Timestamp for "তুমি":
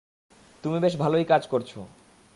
0.63-0.77